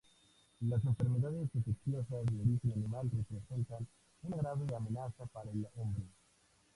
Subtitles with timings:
[0.61, 3.87] Las enfermedades infecciosas de origen animal representan
[4.23, 6.05] una grave amenaza para el hombre.